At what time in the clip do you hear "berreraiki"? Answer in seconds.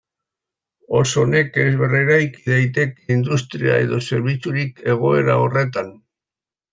1.81-2.41